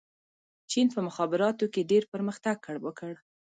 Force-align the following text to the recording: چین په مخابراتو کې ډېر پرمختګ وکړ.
چین 0.71 0.87
په 0.95 0.99
مخابراتو 1.07 1.65
کې 1.73 1.87
ډېر 1.91 2.03
پرمختګ 2.13 2.57
وکړ. 2.85 3.13